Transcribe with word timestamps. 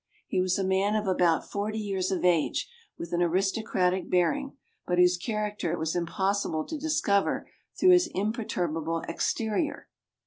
He 0.25 0.41
was 0.41 0.57
a 0.57 0.63
man 0.63 0.95
of 0.95 1.05
about 1.05 1.47
forty 1.47 1.77
years 1.77 2.09
of 2.09 2.25
age, 2.25 2.67
with 2.97 3.13
an 3.13 3.21
aristocratic 3.21 4.09
bearing, 4.09 4.57
but 4.87 4.97
whose 4.97 5.15
character 5.15 5.71
it 5.73 5.77
was 5.77 5.95
impossible 5.95 6.65
to 6.65 6.79
discover 6.79 7.47
through 7.79 7.91
his 7.91 8.09
imperturbable 8.15 9.03
exterior. 9.07 9.89